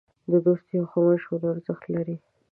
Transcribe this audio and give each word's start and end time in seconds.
د 0.31 0.33
دوست 0.45 0.65
یوه 0.75 0.87
ښه 0.91 0.99
مشوره 1.07 1.47
ارزښت 1.53 1.83
لري. 1.95 2.17